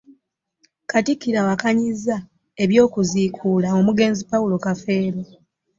[0.91, 2.17] Katikkiro awakanyizza
[2.63, 5.21] eby'okuziikula omugenzi Paulo Kafeero